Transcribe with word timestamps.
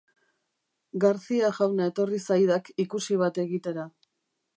Garcia 1.03 1.51
jauna 1.57 1.89
etorri 1.91 2.21
zaidak 2.31 2.71
ikusi 2.85 3.19
bat 3.25 3.39
egitera. 3.45 3.85